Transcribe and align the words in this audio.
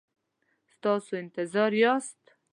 تاسو 0.83 1.11
انتظار 1.23 1.71
یاست؟ 1.83 2.21